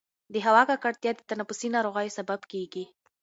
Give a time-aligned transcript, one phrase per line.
[0.33, 2.85] د هوا ککړتیا د تنفسي ناروغیو سبب کېږي.